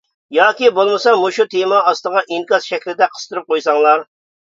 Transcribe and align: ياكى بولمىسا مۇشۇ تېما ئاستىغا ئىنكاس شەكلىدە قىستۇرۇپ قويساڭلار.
ياكى 0.37 0.69
بولمىسا 0.77 1.13
مۇشۇ 1.25 1.47
تېما 1.53 1.83
ئاستىغا 1.85 2.25
ئىنكاس 2.33 2.69
شەكلىدە 2.73 3.13
قىستۇرۇپ 3.15 3.51
قويساڭلار. 3.57 4.09